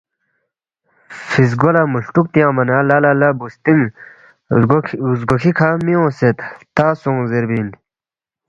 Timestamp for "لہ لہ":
2.87-3.11, 3.03-3.29